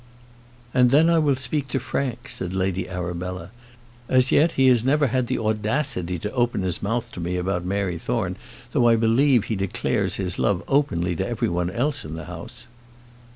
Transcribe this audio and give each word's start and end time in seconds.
"And 0.73 0.89
then 0.89 1.11
I 1.11 1.19
will 1.19 1.35
speak 1.35 1.67
to 1.67 1.79
Frank," 1.79 2.27
said 2.27 2.55
Lady 2.55 2.89
Arabella. 2.89 3.51
"As 4.09 4.31
yet 4.31 4.53
he 4.53 4.65
has 4.65 4.83
never 4.83 5.05
had 5.05 5.27
the 5.27 5.37
audacity 5.37 6.17
to 6.17 6.31
open 6.33 6.63
his 6.63 6.81
mouth 6.81 7.11
to 7.11 7.19
me 7.19 7.37
about 7.37 7.65
Mary 7.65 7.99
Thorne, 7.99 8.35
though 8.71 8.87
I 8.87 8.95
believe 8.95 9.43
he 9.43 9.55
declares 9.55 10.15
his 10.15 10.39
love 10.39 10.63
openly 10.67 11.15
to 11.17 11.27
every 11.27 11.49
one 11.49 11.69
else 11.69 12.03
in 12.03 12.15
the 12.15 12.25
house." 12.25 12.65